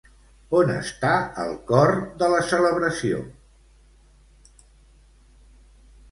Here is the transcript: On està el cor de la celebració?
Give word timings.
On 0.59 0.69
està 0.75 1.09
el 1.41 1.51
cor 1.71 1.91
de 2.21 2.29
la 2.35 2.39
celebració? 2.53 3.19